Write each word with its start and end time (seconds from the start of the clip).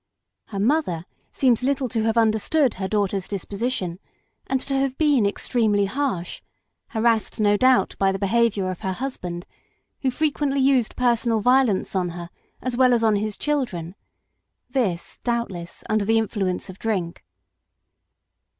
Her 0.47 0.59
mother 0.59 1.05
seems 1.31 1.61
little 1.61 1.87
to 1.89 2.01
have 2.05 2.17
understood 2.17 2.73
her 2.73 2.87
daughter's 2.87 3.27
disposition, 3.27 3.99
and 4.47 4.59
to 4.61 4.75
have 4.75 4.97
been 4.97 5.27
extremely 5.27 5.85
harsh, 5.85 6.41
harassed 6.87 7.39
no 7.39 7.55
doubt 7.55 7.95
by 7.99 8.11
the 8.11 8.17
behaviour 8.17 8.71
of 8.71 8.79
her 8.79 8.93
husband, 8.93 9.45
who 10.01 10.09
fre 10.09 10.23
quently 10.33 10.59
used 10.59 10.95
personal 10.95 11.39
violence 11.39 11.95
on 11.95 12.09
her 12.17 12.31
as 12.63 12.75
well 12.75 12.93
as 12.95 13.03
on 13.03 13.17
his 13.17 13.37
children; 13.37 13.93
this, 14.71 15.19
doubtless, 15.23 15.83
under 15.87 16.03
the 16.03 16.17
influence 16.17 16.67
of 16.67 16.79
drink. 16.79 17.23